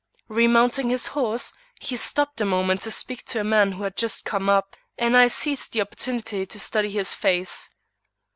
Remounting 0.29 0.89
his 0.89 1.05
horse, 1.13 1.53
he 1.79 1.95
stopped 1.95 2.41
a 2.41 2.43
moment 2.45 2.81
to 2.81 2.89
speak 2.89 3.23
to 3.25 3.39
a 3.39 3.43
man 3.43 3.73
who 3.73 3.83
had 3.83 3.95
just 3.95 4.25
come 4.25 4.49
up, 4.49 4.75
and 4.97 5.15
I 5.15 5.27
seized 5.27 5.73
the 5.73 5.81
opportunity 5.81 6.43
to 6.43 6.59
study 6.59 6.89
his 6.89 7.13
face. 7.13 7.69